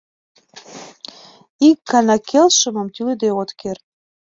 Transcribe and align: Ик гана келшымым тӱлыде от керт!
Ик 1.69 1.79
гана 1.91 2.15
келшымым 2.29 2.87
тӱлыде 2.93 3.29
от 3.41 3.49
керт! 3.59 3.83